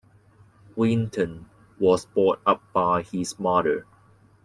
Winton 0.75 1.47
was 1.77 2.07
brought 2.07 2.41
up 2.43 2.63
by 2.73 3.03
his 3.03 3.37
mother. 3.37 3.85